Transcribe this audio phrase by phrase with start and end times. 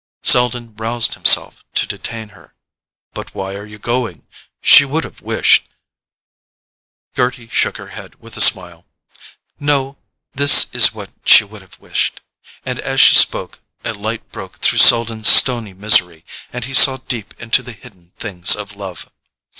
[0.23, 2.55] Selden roused himself to detain her.
[3.13, 4.25] "But why are you going?
[4.59, 5.63] She would have wished——"
[7.15, 8.83] Gerty shook her head with a smile.
[9.59, 9.97] "No:
[10.33, 12.19] this is what she would have wished——"
[12.65, 17.39] and as she spoke a light broke through Selden's stony misery, and he saw deep
[17.39, 19.07] into the hidden things of love.